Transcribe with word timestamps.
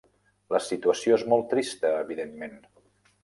La 0.53 0.61
situació 0.67 1.17
és 1.19 1.25
molt 1.33 1.45
trista 1.53 1.93
evidentment. 2.05 2.57